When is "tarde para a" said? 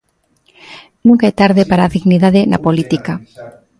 1.41-1.93